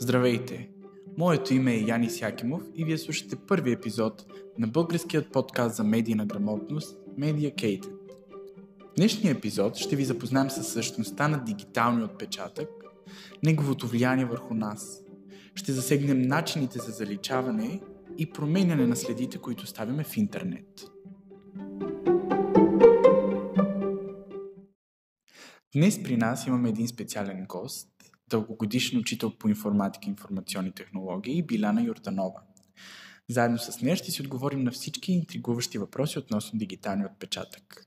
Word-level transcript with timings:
Здравейте! 0.00 0.68
Моето 1.16 1.54
име 1.54 1.74
е 1.74 1.84
Янис 1.86 2.20
Якимов 2.20 2.62
и 2.74 2.84
вие 2.84 2.98
слушате 2.98 3.36
първи 3.36 3.72
епизод 3.72 4.26
на 4.58 4.66
българският 4.68 5.32
подкаст 5.32 5.76
за 5.76 5.84
медийна 5.84 6.26
грамотност 6.26 6.98
Mediacated. 7.18 7.90
В 8.80 8.94
днешния 8.96 9.32
епизод 9.32 9.76
ще 9.76 9.96
ви 9.96 10.04
запознаем 10.04 10.50
с 10.50 10.64
същността 10.64 11.28
на 11.28 11.44
дигиталния 11.44 12.04
отпечатък, 12.04 12.68
неговото 13.44 13.86
влияние 13.86 14.24
върху 14.24 14.54
нас. 14.54 15.02
Ще 15.54 15.72
засегнем 15.72 16.22
начините 16.22 16.78
за 16.78 16.92
заличаване 16.92 17.80
и 18.18 18.30
променяне 18.30 18.86
на 18.86 18.96
следите, 18.96 19.38
които 19.38 19.66
ставяме 19.66 20.04
в 20.04 20.16
интернет. 20.16 20.84
Днес 25.74 26.02
при 26.02 26.16
нас 26.16 26.46
имаме 26.46 26.68
един 26.68 26.88
специален 26.88 27.44
гост, 27.48 27.88
дългогодишен 28.28 28.98
учител 28.98 29.38
по 29.38 29.48
информатика 29.48 30.06
и 30.06 30.10
информационни 30.10 30.72
технологии 30.72 31.42
Биляна 31.42 31.82
Йорданова. 31.82 32.40
Заедно 33.30 33.58
с 33.58 33.82
нея 33.82 33.96
ще 33.96 34.10
си 34.10 34.22
отговорим 34.22 34.64
на 34.64 34.70
всички 34.70 35.12
интригуващи 35.12 35.78
въпроси 35.78 36.18
относно 36.18 36.58
дигиталния 36.58 37.08
отпечатък. 37.12 37.84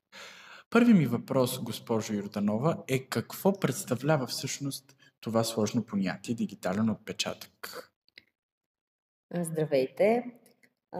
Първи 0.69 0.93
ми 0.93 1.05
въпрос, 1.05 1.59
госпожо 1.63 2.13
Йорданова, 2.13 2.83
е 2.87 2.99
какво 2.99 3.59
представлява 3.59 4.27
всъщност 4.27 4.95
това 5.19 5.43
сложно 5.43 5.85
понятие 5.85 6.35
дигитален 6.35 6.89
отпечатък? 6.89 7.91
Здравейте! 9.33 10.23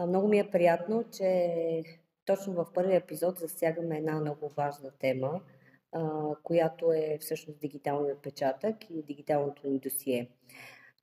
Много 0.08 0.28
ми 0.28 0.38
е 0.38 0.50
приятно, 0.50 1.04
че 1.16 1.50
точно 2.24 2.52
в 2.52 2.66
първия 2.74 2.96
епизод 2.96 3.38
засягаме 3.38 3.98
една 3.98 4.20
много 4.20 4.52
важна 4.56 4.90
тема– 4.98 5.40
която 6.42 6.92
е 6.92 7.18
всъщност 7.20 7.60
дигиталният 7.60 8.16
отпечатък 8.16 8.90
и 8.90 9.02
дигиталното 9.02 9.68
ни 9.68 9.78
досие. 9.78 10.28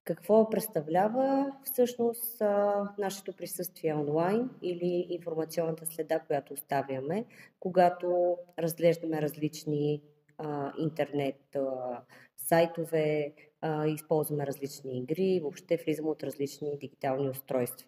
Какво 0.04 0.50
представлява 0.50 1.54
всъщност 1.64 2.42
нашето 2.98 3.34
присъствие 3.34 3.94
онлайн 3.94 4.50
или 4.62 5.08
информационната 5.10 5.86
следа, 5.86 6.20
която 6.20 6.54
оставяме, 6.54 7.26
когато 7.60 8.38
разглеждаме 8.60 9.22
различни 9.22 10.02
интернет 10.80 11.58
сайтове, 12.38 13.34
използваме 13.88 14.48
различни 14.48 14.98
игри, 14.98 15.40
въобще 15.40 15.78
влизаме 15.78 16.10
от 16.10 16.24
различни 16.24 16.78
дигитални 16.78 17.30
устройства. 17.30 17.88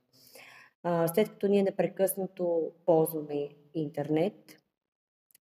След 1.13 1.29
като 1.29 1.47
ние 1.47 1.63
непрекъснато 1.63 2.71
ползваме 2.85 3.49
интернет, 3.73 4.60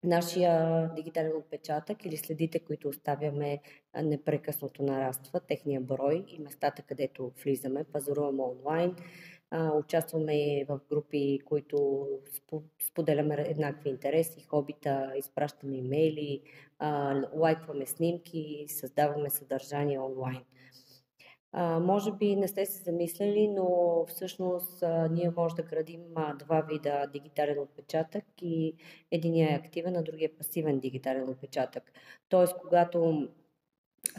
Нашия 0.04 0.88
дигитален 0.94 1.36
отпечатък 1.36 2.04
или 2.04 2.16
следите, 2.16 2.58
които 2.58 2.88
оставяме 2.88 3.58
непрекъснато 4.02 4.82
нараства, 4.82 5.40
техния 5.40 5.80
брой 5.80 6.24
и 6.28 6.38
местата, 6.38 6.82
където 6.82 7.32
влизаме, 7.44 7.84
пазаруваме 7.84 8.42
онлайн, 8.42 8.96
участваме 9.74 10.64
в 10.68 10.80
групи, 10.90 11.38
които 11.44 12.08
споделяме 12.86 13.44
еднакви 13.48 13.90
интереси, 13.90 14.40
хобита, 14.42 15.12
изпращаме 15.16 15.76
имейли, 15.76 16.42
лайкваме 17.34 17.86
снимки, 17.86 18.66
създаваме 18.68 19.30
съдържание 19.30 19.98
онлайн. 19.98 20.40
А, 21.52 21.80
може 21.80 22.12
би 22.12 22.36
не 22.36 22.48
сте 22.48 22.66
се 22.66 22.82
замисляли, 22.82 23.48
но 23.48 24.04
всъщност 24.08 24.82
а, 24.82 25.08
ние 25.08 25.30
може 25.36 25.54
да 25.54 25.62
градим 25.62 26.00
а, 26.14 26.34
два 26.34 26.60
вида 26.60 27.06
дигитален 27.12 27.58
отпечатък 27.58 28.24
и 28.42 28.74
единия 29.10 29.52
е 29.52 29.56
активен, 29.56 29.96
а 29.96 30.02
другия 30.02 30.26
е 30.26 30.36
пасивен 30.38 30.78
дигитален 30.80 31.28
отпечатък. 31.28 31.92
Тоест, 32.28 32.56
когато 32.60 33.28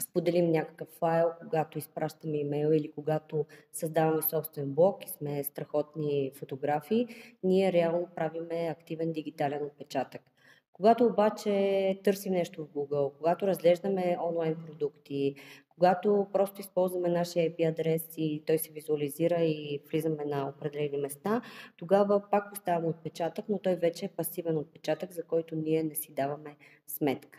споделим 0.00 0.50
някакъв 0.50 0.88
файл, 0.88 1.30
когато 1.40 1.78
изпращаме 1.78 2.38
имейл 2.38 2.68
или 2.72 2.92
когато 2.92 3.46
създаваме 3.72 4.22
собствен 4.22 4.74
блог 4.74 5.04
и 5.04 5.08
сме 5.08 5.44
страхотни 5.44 6.32
фотографии, 6.34 7.06
ние 7.42 7.72
реално 7.72 8.08
правиме 8.14 8.68
активен 8.78 9.12
дигитален 9.12 9.64
отпечатък. 9.64 10.31
Когато 10.72 11.04
обаче 11.04 12.00
търсим 12.04 12.32
нещо 12.32 12.64
в 12.64 12.68
Google, 12.68 13.12
когато 13.18 13.46
разглеждаме 13.46 14.16
онлайн 14.28 14.56
продукти, 14.66 15.34
когато 15.68 16.26
просто 16.32 16.60
използваме 16.60 17.08
нашия 17.08 17.50
IP 17.50 17.70
адрес 17.70 18.02
и 18.16 18.42
той 18.46 18.58
се 18.58 18.72
визуализира 18.72 19.40
и 19.40 19.82
влизаме 19.90 20.24
на 20.24 20.48
определени 20.48 20.96
места, 20.96 21.42
тогава 21.76 22.22
пак 22.30 22.52
оставаме 22.52 22.88
отпечатък, 22.88 23.44
но 23.48 23.58
той 23.58 23.74
вече 23.74 24.04
е 24.04 24.08
пасивен 24.08 24.56
отпечатък, 24.56 25.12
за 25.12 25.24
който 25.24 25.56
ние 25.56 25.82
не 25.82 25.94
си 25.94 26.14
даваме 26.14 26.56
сметка. 26.86 27.38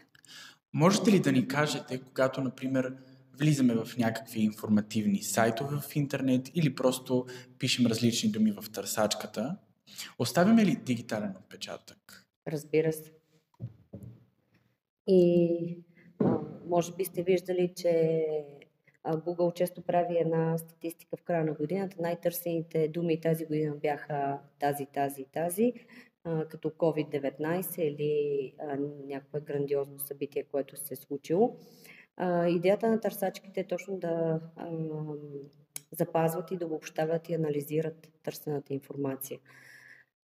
Можете 0.74 1.12
ли 1.12 1.20
да 1.20 1.32
ни 1.32 1.48
кажете, 1.48 2.02
когато, 2.02 2.42
например, 2.42 2.96
влизаме 3.40 3.76
в 3.76 3.98
някакви 3.98 4.42
информативни 4.42 5.24
сайтове 5.24 5.78
в 5.82 5.96
интернет 5.96 6.52
или 6.56 6.76
просто 6.76 7.26
пишем 7.60 7.86
различни 7.86 8.32
думи 8.32 8.52
в 8.52 8.72
търсачката, 8.72 9.58
оставяме 10.20 10.66
ли 10.66 10.76
дигитален 10.76 11.36
отпечатък? 11.40 12.26
Разбира 12.48 12.94
се. 12.94 13.23
И 15.08 15.78
може 16.66 16.96
би 16.96 17.06
сте 17.06 17.24
виждали, 17.24 17.74
че 17.76 18.26
Google 19.06 19.54
често 19.54 19.82
прави 19.82 20.18
една 20.18 20.58
статистика 20.58 21.18
в 21.18 21.24
края 21.24 21.46
на 21.46 21.54
годината. 21.54 21.98
Най-търсените 22.00 22.88
думи 22.88 23.22
тази 23.22 23.46
година 23.46 23.76
бяха 23.76 24.40
тази, 24.60 24.86
тази, 24.86 25.26
тази, 25.26 25.74
като 26.50 26.70
COVID-19 26.70 27.80
или 27.80 28.54
някакво 29.08 29.40
грандиозно 29.42 30.00
събитие, 30.00 30.44
което 30.44 30.78
се 30.78 30.94
е 30.94 30.98
случило. 30.98 31.58
Идеята 32.48 32.88
на 32.90 33.00
търсачките 33.00 33.60
е 33.60 33.68
точно 33.68 33.98
да 33.98 34.42
запазват 35.92 36.52
и 36.52 36.58
да 36.58 36.66
обобщават 36.66 37.30
и 37.30 37.34
анализират 37.34 38.12
търсената 38.24 38.74
информация. 38.74 39.40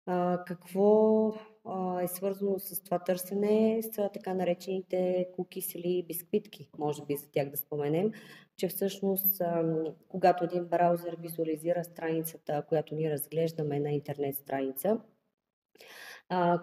А, 0.06 0.44
какво 0.46 1.28
а, 1.64 2.02
е 2.02 2.08
свързано 2.08 2.58
с 2.58 2.82
това 2.82 2.98
търсене 2.98 3.82
са 3.82 4.10
така 4.14 4.34
наречените 4.34 5.28
кукис 5.36 5.74
или 5.74 6.04
бисквитки, 6.08 6.70
може 6.78 7.04
би 7.04 7.16
за 7.16 7.30
тях 7.30 7.50
да 7.50 7.56
споменем, 7.56 8.10
че 8.56 8.68
всъщност 8.68 9.40
а, 9.40 9.64
когато 10.08 10.44
един 10.44 10.64
браузър 10.64 11.16
визуализира 11.20 11.84
страницата, 11.84 12.64
която 12.68 12.94
ние 12.94 13.10
разглеждаме 13.10 13.80
на 13.80 13.90
интернет 13.90 14.36
страница, 14.36 15.00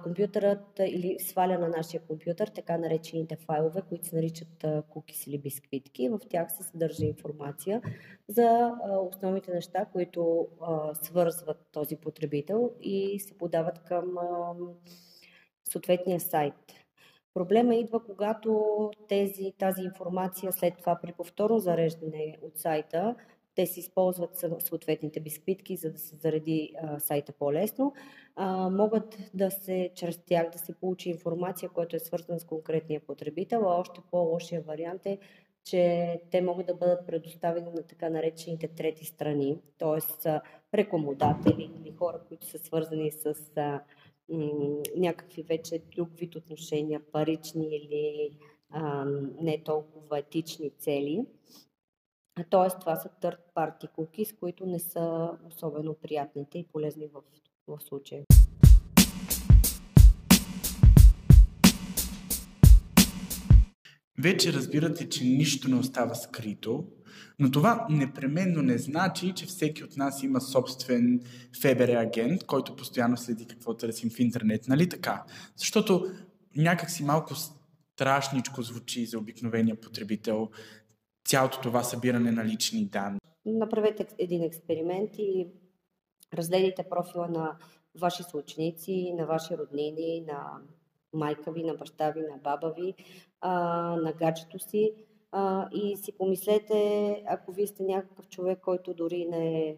компютърът 0.04 0.80
или 0.88 1.20
сваля 1.20 1.58
на 1.58 1.68
нашия 1.68 2.02
компютър 2.02 2.48
така 2.48 2.78
наречените 2.78 3.36
файлове, 3.36 3.82
които 3.90 4.06
се 4.06 4.16
наричат 4.16 4.66
кукис 4.90 5.28
или 5.28 5.38
бисквитки. 5.38 6.10
В 6.10 6.20
тях 6.30 6.52
се 6.52 6.64
съдържа 6.64 7.06
информация 7.06 7.82
за 8.28 8.72
основните 9.12 9.52
неща, 9.52 9.86
които 9.86 10.48
свързват 11.02 11.68
този 11.72 11.96
потребител 11.96 12.72
и 12.82 13.20
се 13.20 13.38
подават 13.38 13.80
към 13.80 14.18
съответния 15.70 16.20
сайт. 16.20 16.54
Проблема 17.34 17.76
идва, 17.76 18.06
когато 18.06 18.92
тези, 19.08 19.54
тази 19.58 19.82
информация 19.82 20.52
след 20.52 20.78
това 20.78 21.00
при 21.02 21.14
повторно 21.14 21.60
зареждане 21.60 22.38
от 22.42 22.58
сайта 22.58 23.16
те 23.60 23.66
си 23.66 23.80
използват 23.80 24.46
съответните 24.60 25.20
бисквитки, 25.20 25.76
за 25.76 25.92
да 25.92 26.00
се 26.00 26.16
зареди 26.16 26.74
а, 26.82 27.00
сайта 27.00 27.32
по-лесно. 27.32 27.94
А, 28.36 28.70
могат 28.70 29.18
да 29.34 29.52
се, 29.52 29.92
чрез 29.96 30.20
тях 30.26 30.50
да 30.50 30.58
се 30.58 30.76
получи 30.76 31.10
информация, 31.10 31.70
която 31.70 31.96
е 31.96 32.00
свързана 32.00 32.40
с 32.40 32.46
конкретния 32.46 33.02
потребител, 33.08 33.70
а 33.70 33.76
още 33.76 34.02
по-лошия 34.12 34.62
вариант 34.62 35.06
е, 35.06 35.18
че 35.66 36.22
те 36.32 36.42
могат 36.42 36.68
да 36.68 36.74
бъдат 36.74 37.08
предоставени 37.08 37.72
на 37.72 37.84
така 37.84 38.10
наречените 38.10 38.68
трети 38.68 39.06
страни, 39.06 39.58
т.е. 39.78 40.30
рекомодатели 40.74 41.72
или 41.82 41.92
хора, 41.92 42.20
които 42.28 42.46
са 42.46 42.60
свързани 42.60 43.12
с 43.12 43.36
а, 43.56 43.82
м- 44.30 44.82
някакви 44.98 45.44
вече 45.44 45.82
друг 45.96 46.10
вид 46.18 46.36
отношения, 46.36 47.02
парични 47.12 47.68
или 47.68 48.32
а, 48.70 49.06
не 49.42 49.64
толкова 49.64 50.20
етични 50.20 50.70
цели. 50.70 51.26
Тоест, 52.50 52.80
това 52.80 52.96
са 52.96 53.10
third 53.22 53.38
party 53.56 53.90
cookies, 53.98 54.40
които 54.40 54.66
не 54.66 54.80
са 54.80 55.30
особено 55.48 55.96
приятните 56.02 56.58
и 56.58 56.68
полезни 56.74 57.08
в, 57.08 57.22
в 57.68 57.84
случая. 57.84 58.24
Вече 64.20 64.54
разбирате, 64.54 65.10
че 65.10 65.24
нищо 65.24 65.70
не 65.70 65.76
остава 65.76 66.16
скрито, 66.16 66.88
но 67.40 67.52
това 67.52 67.88
непременно 67.90 68.62
не 68.62 68.78
значи, 68.78 69.34
че 69.36 69.46
всеки 69.46 69.84
от 69.84 69.98
нас 69.98 70.24
има 70.24 70.42
собствен 70.42 71.22
ФБР 71.62 71.90
агент, 71.90 72.44
който 72.44 72.76
постоянно 72.76 73.18
следи 73.18 73.48
какво 73.48 73.74
търсим 73.74 74.10
в 74.10 74.20
интернет, 74.20 74.68
нали 74.68 74.90
така? 74.90 75.24
Защото 75.56 76.06
някак 76.56 76.90
си 76.90 77.04
малко 77.04 77.34
страшничко 78.00 78.62
звучи 78.62 79.06
за 79.06 79.18
обикновения 79.18 79.82
потребител 79.82 80.50
цялото 81.30 81.62
това 81.62 81.84
събиране 81.84 82.32
на 82.32 82.46
лични 82.46 82.86
данни? 82.86 83.20
Направете 83.46 84.08
един 84.18 84.44
експеримент 84.44 85.10
и 85.18 85.48
разгледайте 86.34 86.90
профила 86.90 87.28
на 87.28 87.58
ваши 88.00 88.24
съученици, 88.24 89.14
на 89.18 89.26
ваши 89.26 89.58
роднини, 89.58 90.26
на 90.28 90.62
майка 91.14 91.52
ви, 91.52 91.64
на 91.64 91.74
баща 91.74 92.12
ви, 92.12 92.22
на 92.22 92.38
баба 92.38 92.74
ви, 92.78 92.94
на 94.04 94.14
гаджето 94.20 94.60
си 94.60 94.94
и 95.72 95.98
си 95.98 96.18
помислете, 96.18 97.24
ако 97.28 97.52
вие 97.52 97.68
сте 97.68 97.84
някакъв 97.84 98.28
човек, 98.28 98.60
който 98.62 98.94
дори 98.94 99.26
не, 99.26 99.78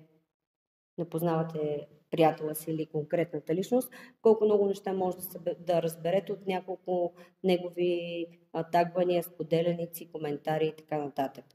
не 0.97 1.09
познавате 1.09 1.87
приятела 2.11 2.55
си 2.55 2.71
или 2.71 2.85
конкретната 2.85 3.55
личност, 3.55 3.91
колко 4.21 4.45
много 4.45 4.67
неща 4.67 4.93
може 4.93 5.17
да, 5.17 5.23
се, 5.23 5.39
да 5.59 5.81
разберете 5.81 6.31
от 6.31 6.47
няколко 6.47 7.13
негови 7.43 8.25
тагвания, 8.71 9.23
споделяници, 9.23 10.11
коментари 10.11 10.67
и 10.67 10.75
така 10.75 10.97
нататък. 10.97 11.45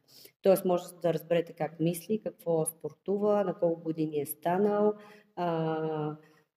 Тоест 0.42 0.64
може 0.64 0.84
да 1.02 1.14
разберете 1.14 1.52
как 1.52 1.80
мисли, 1.80 2.20
какво 2.22 2.66
спортува, 2.66 3.44
на 3.44 3.54
колко 3.54 3.80
години 3.80 4.20
е 4.20 4.26
станал, 4.26 4.94
а, 5.36 6.16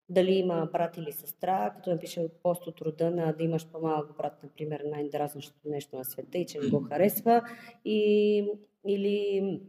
дали 0.09 0.31
има 0.31 0.69
брат 0.73 0.97
или 0.97 1.11
сестра, 1.11 1.73
като 1.75 1.89
напише 1.89 2.27
пост 2.43 2.67
от 2.67 2.81
рода 2.81 3.11
на 3.11 3.33
да 3.33 3.43
имаш 3.43 3.67
по-малък 3.71 4.17
брат, 4.17 4.43
например, 4.43 4.83
най-дразнащото 4.85 5.69
нещо 5.69 5.97
на 5.97 6.05
света 6.05 6.37
и 6.37 6.45
че 6.45 6.59
не 6.59 6.69
го 6.69 6.81
харесва, 6.81 7.41
и, 7.85 8.45
или 8.87 9.59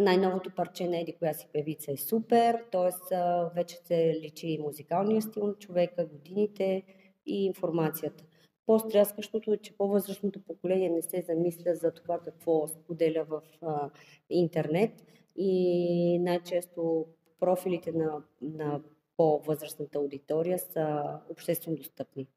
най-новото 0.00 0.50
парче 0.54 0.88
на 0.88 0.98
Еди, 0.98 1.16
коя 1.18 1.32
си 1.34 1.48
певица 1.52 1.92
е 1.92 1.96
супер, 1.96 2.64
т.е. 2.72 3.16
вече 3.54 3.76
се 3.76 4.20
личи 4.22 4.48
и 4.48 4.58
музикалния 4.58 5.22
стил 5.22 5.46
на 5.46 5.54
човека, 5.54 6.06
годините 6.06 6.82
и 7.26 7.44
информацията. 7.44 8.24
По-стряскащото 8.66 9.52
е, 9.52 9.56
че 9.56 9.76
по-възрастното 9.76 10.42
поколение 10.42 10.90
не 10.90 11.02
се 11.02 11.20
замисля 11.20 11.74
за 11.74 11.90
това 11.90 12.18
какво 12.18 12.68
споделя 12.68 13.24
в 13.24 13.42
а, 13.62 13.90
интернет 14.30 14.92
и 15.36 16.18
най-често 16.18 17.06
профилите 17.40 17.92
на, 17.92 18.22
на 18.42 18.80
по-възрастната 19.16 19.98
аудитория 19.98 20.58
са 20.58 21.02
обществено 21.30 21.76
достъпни. 21.76 22.28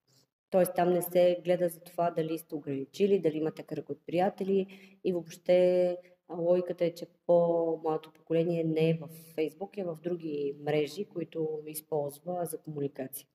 Тоест 0.50 0.72
там 0.76 0.94
не 0.94 1.02
се 1.02 1.42
гледа 1.44 1.70
за 1.70 1.80
това 1.80 2.12
дали 2.12 2.38
сте 2.38 2.56
ограничили, 2.56 3.20
дали 3.20 3.38
имате 3.38 3.64
кръг 3.64 3.90
от 3.90 4.06
приятели 4.06 4.68
и 5.04 5.14
въобще 5.14 5.98
логиката 6.30 6.86
е, 6.86 6.94
че 6.94 7.08
по-малото 7.26 8.12
поколение 8.12 8.64
не 8.64 8.90
е 8.90 9.00
в 9.02 9.08
Фейсбук, 9.36 9.78
е 9.78 9.84
в 9.84 9.98
други 10.04 10.56
мрежи, 10.66 11.06
които 11.06 11.48
използва 11.68 12.46
за 12.46 12.58
комуникация. 12.58 13.28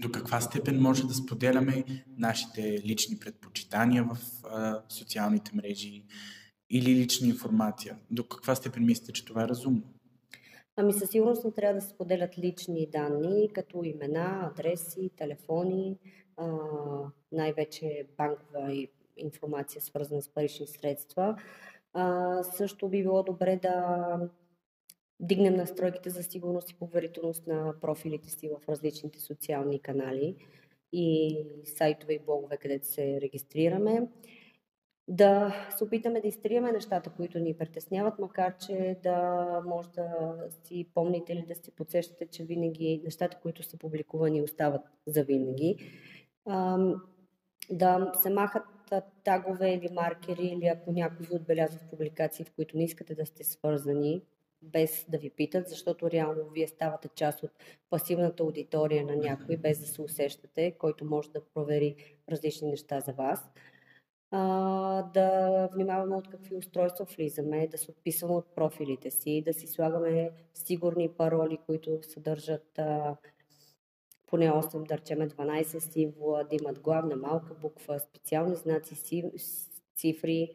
До 0.00 0.12
каква 0.12 0.40
степен 0.40 0.80
може 0.80 1.06
да 1.06 1.14
споделяме 1.14 1.84
нашите 2.16 2.82
лични 2.86 3.18
предпочитания 3.18 4.04
в 4.04 4.18
а, 4.44 4.82
социалните 4.88 5.50
мрежи 5.54 6.04
или 6.70 6.94
лична 6.94 7.26
информация? 7.28 7.98
До 8.10 8.28
каква 8.28 8.54
степен 8.54 8.86
мислите, 8.86 9.12
че 9.12 9.24
това 9.24 9.44
е 9.44 9.48
разумно? 9.48 9.82
Ами 10.76 10.92
със 10.92 11.10
сигурност 11.10 11.44
не 11.44 11.52
трябва 11.52 11.74
да 11.74 11.80
се 11.80 11.88
споделят 11.88 12.38
лични 12.38 12.86
данни, 12.86 13.48
като 13.54 13.84
имена, 13.84 14.50
адреси, 14.52 15.10
телефони, 15.16 15.98
а, 16.36 16.46
най-вече 17.32 18.06
банкова 18.16 18.86
информация, 19.16 19.82
свързана 19.82 20.22
с 20.22 20.28
парични 20.28 20.66
средства. 20.66 21.36
А, 21.92 22.42
също 22.42 22.88
би 22.88 23.02
било 23.02 23.22
добре 23.22 23.58
да 23.62 24.18
дигнем 25.20 25.54
настройките 25.54 26.10
за 26.10 26.22
сигурност 26.22 26.70
и 26.70 26.78
поверителност 26.78 27.46
на 27.46 27.74
профилите 27.80 28.30
си 28.30 28.48
в 28.48 28.68
различните 28.68 29.20
социални 29.20 29.80
канали 29.80 30.36
и 30.92 31.38
сайтове 31.64 32.12
и 32.12 32.18
блогове, 32.18 32.56
където 32.56 32.86
се 32.86 33.20
регистрираме. 33.20 34.08
Да 35.08 35.54
се 35.76 35.84
опитаме 35.84 36.20
да 36.20 36.28
изтриеме 36.28 36.72
нещата, 36.72 37.10
които 37.10 37.38
ни 37.38 37.54
притесняват, 37.54 38.18
макар 38.18 38.56
че 38.56 38.98
да 39.02 39.62
може 39.66 39.88
да 39.90 40.34
си 40.64 40.90
помните 40.94 41.32
или 41.32 41.44
да 41.48 41.54
си 41.54 41.70
подсещате, 41.70 42.26
че 42.26 42.44
винаги 42.44 43.00
нещата, 43.04 43.38
които 43.42 43.62
са 43.62 43.78
публикувани, 43.78 44.42
остават 44.42 44.82
за 45.06 45.24
винаги. 45.24 45.76
Да 47.70 48.12
се 48.22 48.30
махат 48.30 48.62
тагове 49.24 49.72
или 49.72 49.88
маркери, 49.92 50.46
или 50.46 50.66
ако 50.66 50.92
някой 50.92 51.26
ви 51.26 51.36
отбелязва 51.36 51.78
в 51.78 51.90
публикации, 51.90 52.44
в 52.44 52.52
които 52.52 52.76
не 52.76 52.84
искате 52.84 53.14
да 53.14 53.26
сте 53.26 53.44
свързани, 53.44 54.22
без 54.62 55.06
да 55.08 55.18
ви 55.18 55.30
питат, 55.30 55.68
защото 55.68 56.10
реално 56.10 56.50
вие 56.52 56.68
ставате 56.68 57.08
част 57.08 57.42
от 57.42 57.50
пасивната 57.90 58.42
аудитория 58.42 59.04
на 59.04 59.16
някой, 59.16 59.56
без 59.56 59.80
да 59.80 59.86
се 59.86 60.02
усещате, 60.02 60.72
който 60.78 61.04
може 61.04 61.30
да 61.30 61.44
провери 61.54 62.16
различни 62.30 62.70
неща 62.70 63.00
за 63.00 63.12
вас. 63.12 63.50
А, 64.30 65.02
да 65.02 65.68
внимаваме 65.72 66.16
от 66.16 66.28
какви 66.28 66.56
устройства 66.56 67.04
влизаме, 67.04 67.68
да 67.68 67.78
се 67.78 67.90
отписваме 67.90 68.34
от 68.34 68.54
профилите 68.54 69.10
си, 69.10 69.42
да 69.46 69.52
си 69.52 69.66
слагаме 69.66 70.30
сигурни 70.54 71.08
пароли, 71.08 71.58
които 71.66 71.98
съдържат 72.02 72.78
а, 72.78 73.16
поне 74.30 74.50
8, 74.50 74.86
да 74.86 74.98
речеме 74.98 75.28
12 75.28 75.78
символа, 75.78 76.44
да 76.44 76.56
имат 76.56 76.78
главна 76.78 77.16
малка 77.16 77.54
буква, 77.54 78.00
специални 78.00 78.56
знаци, 78.56 79.22
цифри, 79.96 80.50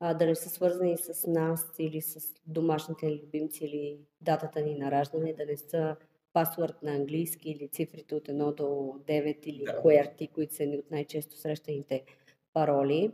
да 0.00 0.26
не 0.26 0.34
са 0.34 0.48
свързани 0.48 0.96
с 0.98 1.26
нас 1.26 1.66
или 1.78 2.00
с 2.00 2.20
домашните 2.46 3.20
любимци 3.22 3.64
или 3.64 3.98
датата 4.20 4.60
ни 4.60 4.74
на 4.74 4.90
раждане, 4.90 5.34
да 5.34 5.46
не 5.46 5.56
са 5.56 5.96
пасворд 6.32 6.82
на 6.82 6.94
английски 6.94 7.50
или 7.50 7.68
цифрите 7.68 8.14
от 8.14 8.28
1 8.28 8.56
до 8.56 8.64
9 8.64 9.44
или 9.44 9.64
да. 9.64 9.72
QWERTY, 9.72 10.32
които 10.32 10.54
са 10.54 10.66
ни 10.66 10.78
от 10.78 10.90
най-често 10.90 11.36
срещаните 11.36 12.04
пароли. 12.52 13.10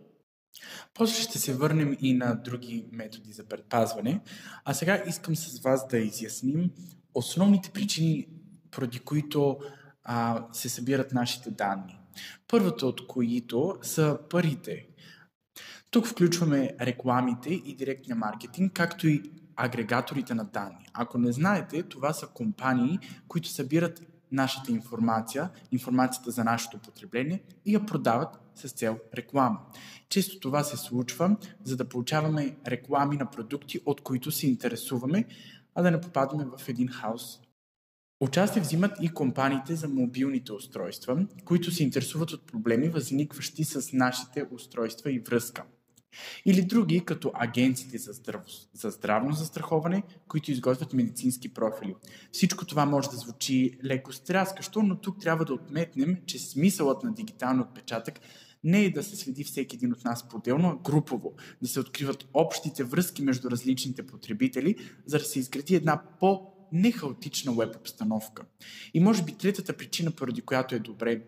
После 0.94 1.22
ще 1.22 1.38
се 1.38 1.54
върнем 1.54 1.96
и 2.00 2.14
на 2.14 2.34
други 2.34 2.86
методи 2.92 3.32
за 3.32 3.44
предпазване. 3.44 4.20
А 4.64 4.74
сега 4.74 5.02
искам 5.08 5.36
с 5.36 5.60
вас 5.60 5.88
да 5.88 5.98
изясним 5.98 6.70
основните 7.14 7.70
причини, 7.70 8.28
поради 8.70 8.98
които 8.98 9.58
а, 10.04 10.46
се 10.52 10.68
събират 10.68 11.12
нашите 11.12 11.50
данни. 11.50 11.98
Първото 12.48 12.88
от 12.88 13.06
които 13.06 13.78
са 13.82 14.18
парите. 14.30 14.86
Тук 15.90 16.06
включваме 16.06 16.70
рекламите 16.80 17.54
и 17.54 17.76
директния 17.76 18.16
маркетинг, 18.16 18.72
както 18.72 19.08
и 19.08 19.22
агрегаторите 19.56 20.34
на 20.34 20.44
данни. 20.44 20.88
Ако 20.92 21.18
не 21.18 21.32
знаете, 21.32 21.82
това 21.82 22.12
са 22.12 22.26
компании, 22.26 22.98
които 23.28 23.48
събират 23.48 24.02
нашата 24.32 24.72
информация, 24.72 25.50
информацията 25.72 26.30
за 26.30 26.44
нашето 26.44 26.78
потребление 26.78 27.42
и 27.64 27.74
я 27.74 27.86
продават 27.86 28.38
с 28.54 28.68
цел 28.68 28.98
реклама. 29.14 29.60
Често 30.08 30.40
това 30.40 30.64
се 30.64 30.76
случва, 30.76 31.36
за 31.64 31.76
да 31.76 31.88
получаваме 31.88 32.56
реклами 32.66 33.16
на 33.16 33.30
продукти, 33.30 33.80
от 33.86 34.00
които 34.00 34.30
се 34.30 34.46
интересуваме, 34.46 35.24
а 35.74 35.82
да 35.82 35.90
не 35.90 36.00
попадаме 36.00 36.44
в 36.58 36.68
един 36.68 36.88
хаос 36.88 37.40
Участие 38.20 38.62
взимат 38.62 38.92
и 39.02 39.08
компаниите 39.08 39.76
за 39.76 39.88
мобилните 39.88 40.52
устройства, 40.52 41.26
които 41.44 41.70
се 41.70 41.82
интересуват 41.82 42.32
от 42.32 42.46
проблеми, 42.46 42.88
възникващи 42.88 43.64
с 43.64 43.92
нашите 43.92 44.44
устройства 44.50 45.12
и 45.12 45.18
връзка. 45.18 45.64
Или 46.46 46.62
други, 46.62 47.04
като 47.04 47.30
агенциите 47.34 47.98
за, 47.98 48.12
здрав... 48.12 48.42
за 48.72 48.90
здравно 48.90 49.32
застраховане, 49.32 50.02
които 50.28 50.50
изготвят 50.50 50.92
медицински 50.92 51.54
профили. 51.54 51.94
Всичко 52.32 52.66
това 52.66 52.86
може 52.86 53.10
да 53.10 53.16
звучи 53.16 53.78
леко 53.84 54.12
стряскащо, 54.12 54.82
но 54.82 55.00
тук 55.00 55.20
трябва 55.20 55.44
да 55.44 55.54
отметнем, 55.54 56.16
че 56.26 56.38
смисълът 56.38 57.02
на 57.02 57.14
дигиталния 57.14 57.62
отпечатък 57.62 58.20
не 58.64 58.84
е 58.84 58.92
да 58.92 59.02
се 59.02 59.16
следи 59.16 59.44
всеки 59.44 59.76
един 59.76 59.92
от 59.92 60.04
нас 60.04 60.28
по-отделно, 60.28 60.68
а 60.68 60.90
групово, 60.90 61.32
да 61.62 61.68
се 61.68 61.80
откриват 61.80 62.28
общите 62.34 62.84
връзки 62.84 63.22
между 63.22 63.50
различните 63.50 64.06
потребители, 64.06 64.76
за 65.06 65.18
да 65.18 65.24
се 65.24 65.38
изгради 65.38 65.74
една 65.74 66.02
по- 66.20 66.53
нехаотична 66.74 67.52
веб 67.52 67.76
обстановка. 67.76 68.44
И 68.94 69.00
може 69.00 69.22
би 69.22 69.38
третата 69.38 69.76
причина, 69.76 70.10
поради 70.10 70.42
която 70.42 70.74
е 70.74 70.78
добре 70.78 71.22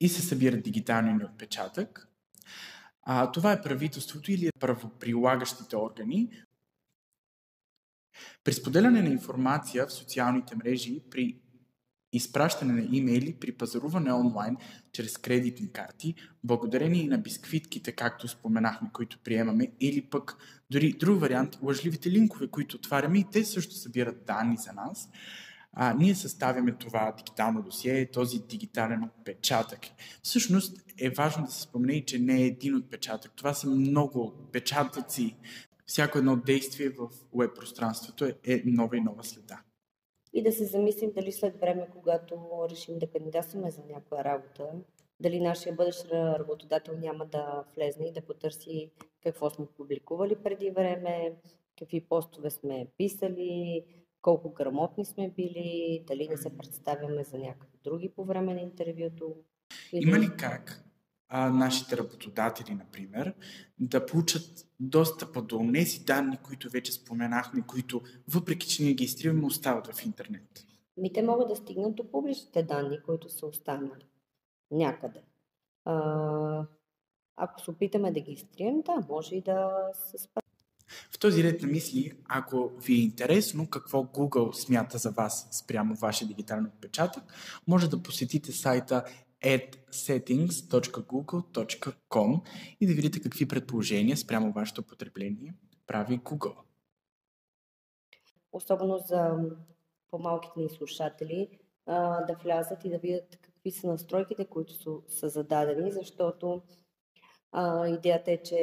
и 0.00 0.08
се 0.08 0.22
събира 0.22 0.56
дигиталния 0.56 1.14
ни 1.14 1.24
отпечатък, 1.24 2.08
а, 3.02 3.32
това 3.32 3.52
е 3.52 3.62
правителството 3.62 4.32
или 4.32 4.50
правоприлагащите 4.60 5.76
органи. 5.76 6.30
При 8.44 8.52
споделяне 8.52 9.02
на 9.02 9.08
информация 9.08 9.86
в 9.86 9.92
социалните 9.92 10.56
мрежи 10.56 11.02
при 11.10 11.41
изпращане 12.12 12.72
на 12.72 12.88
имейли 12.92 13.34
при 13.40 13.52
пазаруване 13.52 14.12
онлайн 14.12 14.56
чрез 14.92 15.18
кредитни 15.18 15.72
карти, 15.72 16.14
благодарение 16.44 17.02
и 17.02 17.08
на 17.08 17.18
бисквитките, 17.18 17.92
както 17.92 18.28
споменахме, 18.28 18.90
които 18.92 19.18
приемаме, 19.24 19.68
или 19.80 20.02
пък 20.02 20.36
дори 20.70 20.92
друг 20.92 21.20
вариант, 21.20 21.58
лъжливите 21.62 22.10
линкове, 22.10 22.48
които 22.48 22.76
отваряме 22.76 23.18
и 23.18 23.26
те 23.32 23.44
също 23.44 23.74
събират 23.74 24.24
данни 24.26 24.56
за 24.56 24.72
нас. 24.72 25.08
А, 25.72 25.94
ние 25.94 26.14
съставяме 26.14 26.72
това 26.72 27.14
дигитално 27.16 27.62
досие, 27.62 28.10
този 28.10 28.38
дигитален 28.38 29.04
отпечатък. 29.04 29.80
Всъщност 30.22 30.82
е 30.98 31.10
важно 31.10 31.44
да 31.44 31.52
се 31.52 31.62
спомене 31.62 31.92
и, 31.92 32.04
че 32.04 32.18
не 32.18 32.42
е 32.42 32.46
един 32.46 32.76
отпечатък. 32.76 33.32
Това 33.36 33.54
са 33.54 33.70
много 33.70 34.22
отпечатъци. 34.22 35.36
Всяко 35.86 36.18
едно 36.18 36.36
действие 36.36 36.88
в 36.88 37.08
веб 37.38 37.50
пространството 37.56 38.24
е, 38.24 38.34
е 38.44 38.62
нова 38.66 38.96
и 38.96 39.00
нова 39.00 39.24
следа 39.24 39.62
и 40.32 40.42
да 40.42 40.52
се 40.52 40.64
замислим 40.64 41.12
дали 41.12 41.32
след 41.32 41.60
време, 41.60 41.88
когато 41.92 42.36
решим 42.70 42.98
да 42.98 43.06
кандидатстваме 43.06 43.70
за 43.70 43.82
някоя 43.88 44.24
работа, 44.24 44.70
дали 45.20 45.40
нашия 45.40 45.74
бъдещ 45.74 46.12
работодател 46.12 46.94
няма 46.98 47.26
да 47.26 47.64
влезне 47.76 48.06
и 48.06 48.12
да 48.12 48.22
потърси 48.22 48.90
какво 49.22 49.50
сме 49.50 49.66
публикували 49.76 50.36
преди 50.36 50.70
време, 50.70 51.36
какви 51.78 52.00
постове 52.00 52.50
сме 52.50 52.86
писали, 52.98 53.84
колко 54.22 54.50
грамотни 54.50 55.04
сме 55.04 55.30
били, 55.30 56.04
дали 56.06 56.28
не 56.28 56.36
се 56.36 56.56
представяме 56.58 57.24
за 57.24 57.38
някакви 57.38 57.78
други 57.84 58.08
по 58.08 58.24
време 58.24 58.54
на 58.54 58.60
интервюто. 58.60 59.36
Има 59.92 60.18
ли 60.18 60.28
как 60.38 60.84
а, 61.34 61.50
нашите 61.50 61.96
работодатели, 61.96 62.74
например, 62.74 63.34
да 63.78 64.06
получат 64.06 64.66
достъпа 64.80 65.42
до 65.42 65.70
тези 65.74 66.04
данни, 66.04 66.38
които 66.42 66.70
вече 66.70 66.92
споменахме, 66.92 67.62
които 67.66 68.00
въпреки, 68.28 68.68
че 68.68 68.82
ние 68.82 68.94
ги 68.94 69.04
изтриваме, 69.04 69.46
остават 69.46 69.86
в 69.86 70.04
интернет? 70.06 70.66
Ми 70.96 71.12
те 71.12 71.22
могат 71.22 71.48
да 71.48 71.56
стигнат 71.56 71.94
до 71.94 72.10
публичните 72.10 72.62
данни, 72.62 73.02
които 73.02 73.28
са 73.28 73.46
останали 73.46 74.06
някъде. 74.70 75.22
А, 75.84 76.66
ако 77.36 77.60
се 77.60 77.70
опитаме 77.70 78.12
да 78.12 78.20
ги 78.20 78.32
изтрием, 78.32 78.82
да, 78.82 79.06
може 79.08 79.36
и 79.36 79.40
да 79.40 79.90
се 79.92 80.18
справим. 80.18 80.41
В 81.10 81.18
този 81.18 81.42
ред 81.42 81.62
на 81.62 81.68
мисли, 81.68 82.12
ако 82.28 82.68
ви 82.68 82.94
е 82.94 83.02
интересно 83.02 83.70
какво 83.70 84.02
Google 84.02 84.52
смята 84.52 84.98
за 84.98 85.10
вас 85.10 85.48
спрямо 85.52 85.94
вашия 85.94 86.28
дигитален 86.28 86.66
отпечатък, 86.66 87.24
може 87.66 87.90
да 87.90 88.02
посетите 88.02 88.52
сайта 88.52 89.04
adsettings.google.com 89.44 92.40
и 92.80 92.86
да 92.86 92.92
видите 92.92 93.20
какви 93.20 93.48
предположения 93.48 94.16
спрямо 94.16 94.52
вашето 94.52 94.82
потребление 94.82 95.54
прави 95.86 96.18
Google. 96.18 96.56
Особено 98.52 98.98
за 98.98 99.36
по-малките 100.10 100.60
ни 100.60 100.68
слушатели, 100.68 101.48
да 101.86 102.36
влязат 102.42 102.84
и 102.84 102.90
да 102.90 102.98
видят 102.98 103.38
какви 103.42 103.70
са 103.70 103.86
настройките, 103.86 104.44
които 104.44 104.74
са, 104.74 104.90
са 105.08 105.28
зададени, 105.28 105.92
защото 105.92 106.62
а, 107.52 107.88
идеята 107.88 108.32
е, 108.32 108.36
че 108.36 108.56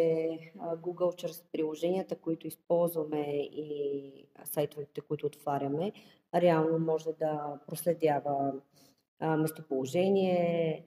Google 0.57 1.15
чрез 1.15 1.43
приложенията, 1.51 2.15
които 2.15 2.47
използваме 2.47 3.21
и 3.41 4.25
сайтовете, 4.43 5.01
които 5.01 5.27
отваряме, 5.27 5.91
реално 6.35 6.79
може 6.79 7.09
да 7.19 7.59
проследява 7.67 8.53
местоположение, 9.21 10.85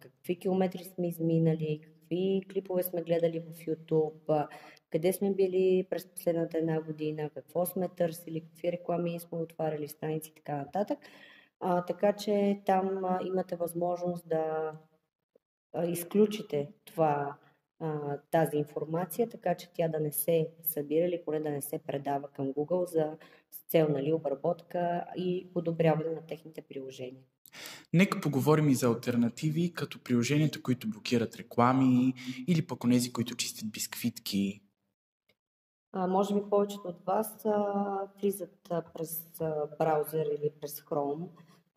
какви 0.00 0.36
километри 0.36 0.84
сме 0.84 1.08
изминали, 1.08 1.80
какви 1.82 2.42
клипове 2.52 2.82
сме 2.82 3.02
гледали 3.02 3.40
в 3.40 3.66
YouTube, 3.66 4.48
къде 4.90 5.12
сме 5.12 5.30
били 5.30 5.86
през 5.90 6.06
последната 6.06 6.58
една 6.58 6.80
година, 6.80 7.30
какво 7.34 7.66
сме 7.66 7.88
търсили, 7.88 8.40
какви 8.40 8.72
реклами 8.72 9.20
сме 9.20 9.38
отваряли, 9.38 9.88
страници 9.88 10.30
и 10.30 10.34
така 10.34 10.56
нататък. 10.56 10.98
А, 11.60 11.84
така 11.84 12.12
че 12.12 12.60
там 12.66 13.18
имате 13.24 13.56
възможност 13.56 14.28
да 14.28 14.72
а, 15.72 15.86
изключите 15.86 16.68
това, 16.84 17.36
а, 17.80 18.18
тази 18.30 18.56
информация, 18.56 19.28
така 19.28 19.54
че 19.54 19.72
тя 19.74 19.88
да 19.88 20.00
не 20.00 20.12
се 20.12 20.48
събира 20.62 21.06
или 21.06 21.22
поне 21.24 21.40
да 21.40 21.50
не 21.50 21.62
се 21.62 21.78
предава 21.78 22.28
към 22.28 22.46
Google 22.46 22.84
за 22.84 23.16
цел 23.68 23.88
нали, 23.88 24.12
обработка 24.12 25.04
и 25.16 25.50
подобряване 25.54 26.10
на 26.10 26.26
техните 26.26 26.62
приложения. 26.62 27.22
Нека 27.92 28.20
поговорим 28.20 28.68
и 28.68 28.74
за 28.74 28.86
альтернативи, 28.86 29.72
като 29.72 30.02
приложенията, 30.02 30.62
които 30.62 30.90
блокират 30.90 31.36
реклами 31.36 32.14
или 32.46 32.66
пък 32.66 32.84
онези, 32.84 33.12
които 33.12 33.36
чистят 33.36 33.70
бисквитки. 33.70 34.62
А, 35.92 36.06
може 36.06 36.34
би 36.34 36.40
повечето 36.50 36.88
от 36.88 37.04
вас 37.06 37.46
а, 37.46 38.08
влизат 38.20 38.68
а, 38.70 38.82
през 38.94 39.40
а, 39.40 39.66
браузър 39.78 40.26
или 40.26 40.50
през 40.60 40.80
Chrome, 40.80 41.28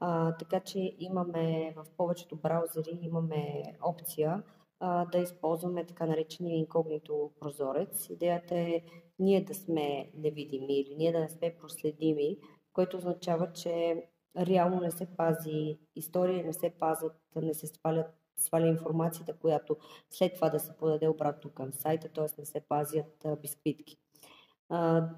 а, 0.03 0.37
така 0.37 0.59
че 0.59 0.95
имаме 0.99 1.73
в 1.75 1.85
повечето 1.97 2.35
браузъри 2.35 2.99
имаме 3.01 3.63
опция 3.81 4.43
а, 4.79 5.05
да 5.05 5.17
използваме 5.17 5.85
така 5.85 6.05
наречения 6.05 6.57
инкогнито 6.57 7.31
прозорец. 7.39 8.09
Идеята 8.09 8.55
е 8.55 8.81
ние 9.19 9.43
да 9.43 9.53
сме 9.53 10.11
невидими 10.15 10.79
или 10.79 10.95
ние 10.95 11.11
да 11.11 11.19
не 11.19 11.29
сме 11.29 11.55
проследими, 11.59 12.37
което 12.73 12.97
означава, 12.97 13.53
че 13.53 14.03
реално 14.37 14.81
не 14.81 14.91
се 14.91 15.05
пази 15.17 15.79
история, 15.95 16.45
не 16.45 16.53
се 16.53 16.69
пазят, 16.69 17.13
не 17.35 17.53
се 17.53 17.67
свалят, 17.67 18.07
сваля 18.37 18.67
информацията, 18.67 19.33
която 19.33 19.77
след 20.09 20.35
това 20.35 20.49
да 20.49 20.59
се 20.59 20.77
подаде 20.77 21.07
обратно 21.07 21.51
към 21.51 21.73
сайта, 21.73 22.09
т.е. 22.09 22.25
не 22.37 22.45
се 22.45 22.61
пазят 22.61 23.25
бисквитки. 23.41 23.97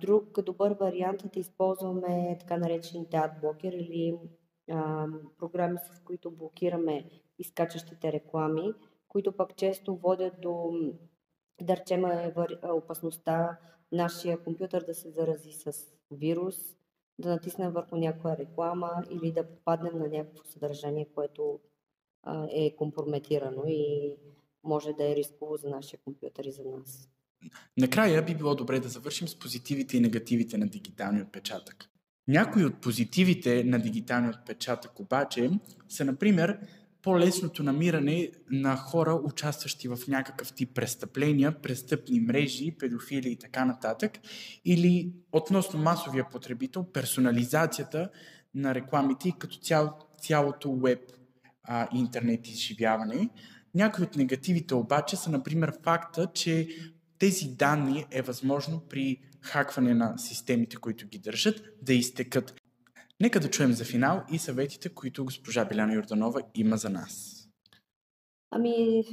Друг 0.01 0.41
добър 0.41 0.71
вариант 0.71 1.23
е 1.23 1.27
да 1.27 1.39
използваме 1.39 2.37
така 2.39 2.57
наречените 2.57 3.17
адблокер 3.17 3.73
или 3.73 4.17
програми, 5.39 5.77
с 5.93 5.99
които 5.99 6.31
блокираме 6.31 7.09
изкачащите 7.39 8.11
реклами, 8.11 8.73
които 9.07 9.31
пък 9.31 9.55
често 9.55 9.95
водят 9.95 10.33
до, 10.41 10.71
да 11.61 11.77
речем, 11.77 12.03
опасността 12.63 13.59
нашия 13.91 14.43
компютър 14.43 14.83
да 14.85 14.93
се 14.93 15.09
зарази 15.09 15.51
с 15.51 15.73
вирус, 16.11 16.55
да 17.19 17.29
натиснем 17.29 17.71
върху 17.71 17.95
някоя 17.95 18.37
реклама 18.37 19.03
или 19.09 19.31
да 19.31 19.47
попаднем 19.47 19.97
на 19.99 20.07
някакво 20.07 20.43
съдържание, 20.43 21.07
което 21.15 21.59
е 22.49 22.75
компрометирано 22.75 23.63
и 23.67 24.15
може 24.63 24.93
да 24.93 25.11
е 25.11 25.15
рисково 25.15 25.57
за 25.57 25.69
нашия 25.69 25.99
компютър 26.05 26.43
и 26.43 26.51
за 26.51 26.63
нас. 26.63 27.09
Накрая 27.77 28.25
би 28.25 28.35
било 28.35 28.55
добре 28.55 28.79
да 28.79 28.89
завършим 28.89 29.27
с 29.27 29.39
позитивите 29.39 29.97
и 29.97 29.99
негативите 29.99 30.57
на 30.57 30.67
дигиталния 30.67 31.23
отпечатък. 31.23 31.89
Някои 32.27 32.65
от 32.65 32.81
позитивите 32.81 33.63
на 33.63 33.79
дигиталния 33.79 34.31
отпечатък 34.31 34.99
обаче 34.99 35.49
са, 35.89 36.05
например, 36.05 36.59
по-лесното 37.01 37.63
намиране 37.63 38.31
на 38.51 38.75
хора, 38.75 39.13
участващи 39.23 39.87
в 39.87 39.97
някакъв 40.07 40.53
тип 40.53 40.75
престъпления, 40.75 41.61
престъпни 41.61 42.19
мрежи, 42.19 42.75
педофили 42.79 43.31
и 43.31 43.35
така 43.35 43.65
нататък, 43.65 44.11
или 44.65 45.13
относно 45.31 45.79
масовия 45.79 46.29
потребител, 46.29 46.83
персонализацията 46.83 48.09
на 48.55 48.75
рекламите 48.75 49.29
и 49.29 49.33
като 49.39 49.57
цяло, 49.57 49.89
цялото 50.21 50.75
веб 50.75 50.99
интернет 51.93 52.47
изживяване. 52.47 53.29
Някои 53.75 54.03
от 54.03 54.15
негативите 54.15 54.75
обаче 54.75 55.15
са, 55.15 55.31
например, 55.31 55.73
факта, 55.83 56.27
че 56.33 56.67
тези 57.19 57.47
данни 57.47 58.05
е 58.11 58.21
възможно 58.21 58.81
при 58.89 59.21
хакване 59.43 59.93
на 59.93 60.17
системите, 60.17 60.77
които 60.77 61.07
ги 61.07 61.19
държат, 61.19 61.61
да 61.81 61.93
изтекат. 61.93 62.55
Нека 63.21 63.39
да 63.39 63.49
чуем 63.49 63.71
за 63.71 63.85
финал 63.85 64.23
и 64.31 64.37
съветите, 64.37 64.89
които 64.89 65.25
госпожа 65.25 65.65
Беляна 65.65 65.93
Йорданова 65.93 66.41
има 66.55 66.77
за 66.77 66.89
нас. 66.89 67.43
Ами, 68.51 69.03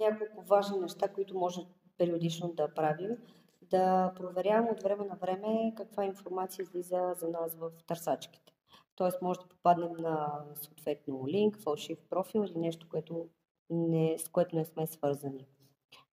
няколко 0.00 0.44
важни 0.48 0.78
неща, 0.78 1.08
които 1.08 1.38
може 1.38 1.60
периодично 1.98 2.52
да 2.56 2.74
правим. 2.74 3.10
Да 3.62 4.12
проверявам 4.16 4.68
от 4.68 4.82
време 4.82 5.04
на 5.04 5.16
време 5.16 5.72
каква 5.76 6.04
информация 6.04 6.62
излиза 6.62 7.14
за 7.16 7.28
нас 7.28 7.54
в 7.54 7.70
търсачките. 7.86 8.52
Тоест, 8.96 9.22
може 9.22 9.40
да 9.40 9.48
попаднем 9.48 9.92
на 9.98 10.44
съответно 10.54 11.28
линк, 11.28 11.58
фалшив 11.58 11.98
профил 12.10 12.44
или 12.48 12.58
нещо, 12.58 12.88
което 12.90 13.28
не, 13.70 14.18
с 14.18 14.28
което 14.28 14.56
не 14.56 14.64
сме 14.64 14.86
свързани. 14.86 15.46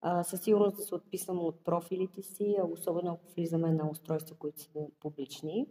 А, 0.00 0.24
със 0.24 0.40
сигурност 0.40 0.76
да 0.76 0.82
се 0.82 0.94
отписваме 0.94 1.40
от 1.40 1.64
профилите 1.64 2.22
си, 2.22 2.56
особено 2.72 3.12
ако 3.12 3.32
влизаме 3.34 3.72
на 3.72 3.90
устройства, 3.90 4.36
които 4.36 4.60
са 4.60 4.68
публични. 5.00 5.66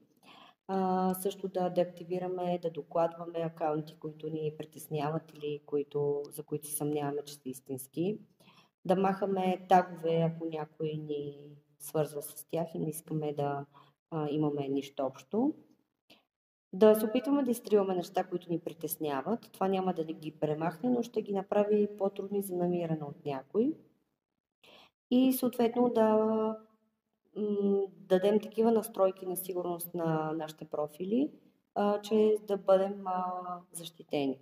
А, 0.68 1.14
също 1.14 1.48
да 1.48 1.70
деактивираме, 1.70 2.60
да 2.62 2.70
докладваме 2.70 3.40
акаунти, 3.40 4.00
които 4.00 4.30
ни 4.30 4.54
притесняват 4.58 5.34
или 5.34 5.62
които, 5.66 6.24
за 6.32 6.44
които 6.44 6.68
си 6.68 6.74
съмняваме, 6.74 7.22
че 7.26 7.34
са 7.34 7.42
истински. 7.46 8.20
Да 8.86 8.96
махаме 8.96 9.66
тагове, 9.70 10.16
ако 10.16 10.46
някой 10.46 10.88
ни 10.88 11.50
свързва 11.80 12.22
с 12.22 12.46
тях 12.52 12.68
и 12.76 12.80
не 12.80 12.90
искаме 12.90 13.34
да 13.34 13.66
а, 14.12 14.28
имаме 14.30 14.68
нищо 14.68 15.04
общо. 15.04 15.54
Да 16.74 16.96
се 16.96 17.06
опитваме 17.06 17.44
да 17.44 17.52
изтриваме 17.52 17.96
неща, 17.96 18.24
които 18.24 18.50
ни 18.50 18.60
притесняват. 18.60 19.52
Това 19.52 19.68
няма 19.68 19.94
да 19.94 20.04
ги 20.04 20.32
премахне, 20.32 20.90
но 20.90 21.02
ще 21.02 21.22
ги 21.22 21.34
направи 21.34 21.98
по-трудни 21.98 22.42
за 22.42 22.56
намиране 22.56 23.04
от 23.04 23.26
някой 23.26 23.74
и 25.12 25.34
съответно 25.34 25.90
да 25.90 26.58
дадем 27.98 28.40
такива 28.40 28.72
настройки 28.72 29.26
на 29.26 29.38
сигурност 29.38 29.94
на 29.94 30.32
нашите 30.36 30.66
профили, 30.66 31.32
а, 31.76 32.02
че 32.02 32.36
да 32.48 32.58
бъдем 32.58 33.08
а, 33.08 33.26
защитени. 33.72 34.40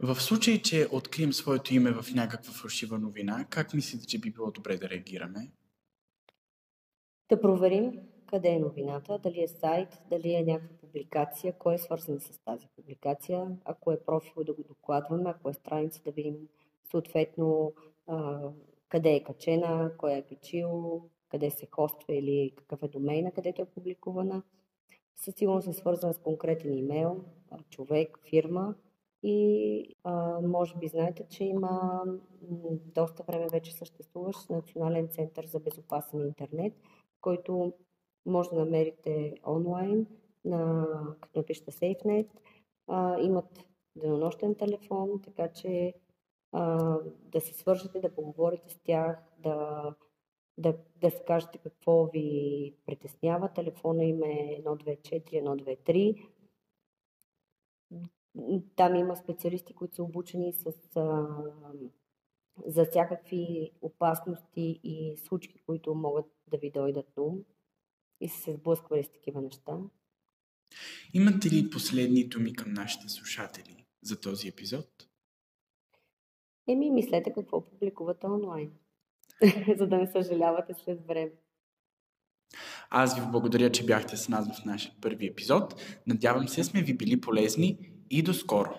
В 0.00 0.14
случай, 0.14 0.62
че 0.62 0.88
открием 0.92 1.32
своето 1.32 1.74
име 1.74 1.90
в 1.90 2.14
някаква 2.14 2.52
фалшива 2.52 2.98
новина, 2.98 3.46
как 3.50 3.74
мислите, 3.74 4.06
че 4.06 4.18
би 4.18 4.30
било 4.30 4.50
добре 4.50 4.76
да 4.76 4.88
реагираме? 4.88 5.50
Да 7.28 7.40
проверим 7.40 7.92
къде 8.30 8.48
е 8.48 8.58
новината, 8.58 9.18
дали 9.18 9.42
е 9.42 9.48
сайт, 9.48 10.02
дали 10.10 10.34
е 10.34 10.44
някаква 10.44 10.76
публикация, 10.76 11.52
кой 11.58 11.74
е 11.74 11.78
свързан 11.78 12.20
с 12.20 12.38
тази 12.38 12.66
публикация, 12.76 13.46
ако 13.64 13.92
е 13.92 14.00
профил 14.00 14.44
да 14.44 14.52
го 14.52 14.62
докладваме, 14.62 15.30
ако 15.30 15.48
е 15.48 15.52
страница 15.52 16.02
да 16.04 16.10
видим 16.10 16.36
съответно 16.90 17.72
къде 18.88 19.10
е 19.10 19.22
качена, 19.22 19.92
кой 19.98 20.12
е 20.12 20.22
качил, 20.22 21.02
къде 21.28 21.50
се 21.50 21.68
хоства 21.70 22.14
или 22.14 22.52
какъв 22.56 22.82
е 22.82 22.88
домейна, 22.88 23.32
където 23.32 23.62
е 23.62 23.70
публикувана. 23.70 24.42
Със 25.16 25.34
сигурност 25.34 25.68
е 25.68 25.72
свързана 25.72 26.14
с 26.14 26.18
конкретен 26.18 26.78
имейл, 26.78 27.24
човек, 27.70 28.18
фирма 28.30 28.74
и 29.22 29.94
а, 30.04 30.40
може 30.40 30.76
би 30.76 30.88
знаете, 30.88 31.26
че 31.28 31.44
има 31.44 32.02
доста 32.94 33.22
време 33.22 33.46
вече 33.52 33.74
съществуващ 33.74 34.50
Национален 34.50 35.08
център 35.08 35.46
за 35.46 35.60
безопасен 35.60 36.20
интернет, 36.20 36.72
който 37.20 37.72
може 38.26 38.50
да 38.50 38.56
намерите 38.56 39.34
онлайн, 39.46 40.06
на, 40.44 40.86
като 41.20 41.38
напишете 41.38 41.70
SafeNet. 41.70 42.28
А, 42.86 43.20
имат 43.20 43.66
денонощен 43.96 44.54
телефон, 44.54 45.20
така 45.24 45.48
че 45.48 45.94
да 46.52 47.40
се 47.40 47.54
свържете, 47.54 48.00
да 48.00 48.14
поговорите 48.14 48.70
с 48.70 48.78
тях, 48.78 49.18
да, 49.38 49.82
да, 50.58 50.76
да 50.96 51.10
се 51.10 51.22
кажете 51.26 51.58
какво 51.58 52.06
ви 52.06 52.74
притеснява. 52.86 53.52
Телефона 53.52 54.04
им 54.04 54.22
е 54.22 54.62
124 54.64 55.42
123. 55.42 56.28
Там 58.76 58.94
има 58.94 59.16
специалисти, 59.16 59.74
които 59.74 59.94
са 59.94 60.02
обучени 60.02 60.52
с, 60.52 60.66
а, 60.96 61.26
за 62.66 62.84
всякакви 62.84 63.70
опасности 63.80 64.80
и 64.84 65.16
случки, 65.16 65.58
които 65.66 65.94
могат 65.94 66.26
да 66.50 66.58
ви 66.58 66.70
дойдат 66.70 67.18
ум 67.18 67.44
и 68.20 68.28
са 68.28 68.40
се 68.40 68.52
сблъсквали 68.52 69.04
с 69.04 69.08
такива 69.08 69.42
неща. 69.42 69.78
Имате 71.14 71.50
ли 71.50 71.70
последни 71.70 72.28
думи 72.28 72.54
към 72.54 72.72
нашите 72.72 73.08
слушатели 73.08 73.86
за 74.02 74.20
този 74.20 74.48
епизод? 74.48 75.07
Еми, 76.68 76.90
мислете 76.90 77.32
какво 77.32 77.64
публикувате 77.64 78.26
онлайн, 78.26 78.70
за 79.78 79.86
да 79.86 79.96
не 79.96 80.06
съжалявате 80.06 80.74
след 80.84 81.06
време. 81.06 81.32
Аз 82.90 83.20
ви 83.20 83.26
благодаря, 83.30 83.72
че 83.72 83.86
бяхте 83.86 84.16
с 84.16 84.28
нас 84.28 84.60
в 84.60 84.64
нашия 84.64 84.94
първи 85.00 85.26
епизод. 85.26 85.74
Надявам 86.06 86.48
се, 86.48 86.64
сме 86.64 86.82
ви 86.82 86.94
били 86.94 87.20
полезни 87.20 87.78
и 88.10 88.22
до 88.22 88.34
скоро! 88.34 88.77